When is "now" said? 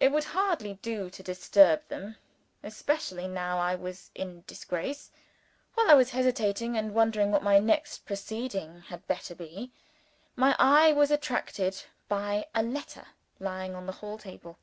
3.28-3.58